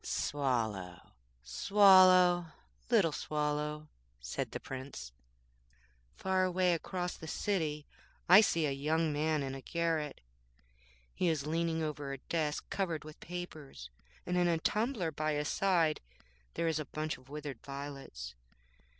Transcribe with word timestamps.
'Swallow, 0.03 1.11
Swallow, 1.43 2.47
little 2.89 3.11
Swallow,' 3.11 3.87
said 4.19 4.49
the 4.49 4.59
Prince,'far 4.59 6.43
away 6.43 6.73
across 6.73 7.15
the 7.15 7.27
city 7.27 7.85
I 8.27 8.41
see 8.41 8.65
a 8.65 8.71
young 8.71 9.13
man 9.13 9.43
in 9.43 9.53
a 9.53 9.61
garret. 9.61 10.19
He 11.13 11.27
is 11.29 11.45
leaning 11.45 11.83
over 11.83 12.11
a 12.13 12.17
desk 12.17 12.67
covered 12.71 13.03
with 13.03 13.19
papers, 13.19 13.91
and 14.25 14.37
in 14.37 14.47
a 14.47 14.57
tumbler 14.57 15.11
by 15.11 15.33
his 15.33 15.49
side 15.49 16.01
there 16.55 16.67
is 16.67 16.79
a 16.79 16.85
bunch 16.85 17.19
of 17.19 17.29
withered 17.29 17.61
violets. 17.63 18.33